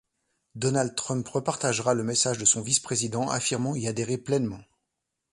Donald 0.55 0.95
Trump 0.95 1.27
repartagera 1.27 1.93
le 1.93 2.03
message 2.03 2.39
de 2.39 2.45
son 2.45 2.61
vice-président, 2.63 3.29
affirmant 3.29 3.75
y 3.75 3.87
adhérer 3.87 4.17
pleinement. 4.17 4.63